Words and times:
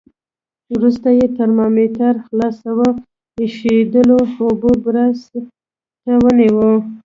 وروسته 0.73 1.07
یې 1.17 1.25
ترمامتر 1.37 2.13
خالصو 2.25 2.75
ایشېدلو 3.41 4.17
اوبو 4.41 4.71
بړاس 4.83 5.19
ته 6.03 6.13
ونیو. 6.21 6.69